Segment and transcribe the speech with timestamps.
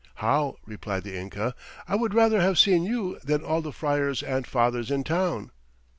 [0.15, 1.53] 'How,' replied the Inca,
[1.87, 5.51] 'I would rather have seen you than all the Friers and Fathers in Town.'